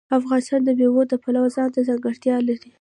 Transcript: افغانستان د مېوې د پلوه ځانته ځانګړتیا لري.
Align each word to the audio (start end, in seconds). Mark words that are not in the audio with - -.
افغانستان 0.19 0.61
د 0.63 0.69
مېوې 0.79 1.03
د 1.09 1.13
پلوه 1.23 1.47
ځانته 1.55 1.79
ځانګړتیا 1.87 2.35
لري. 2.47 2.69